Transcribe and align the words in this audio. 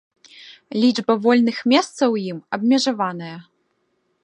Лічба 0.83 1.13
вольных 1.25 1.57
месцаў 1.75 2.09
у 2.17 2.19
ім 2.33 2.37
абмежаваная. 2.59 3.37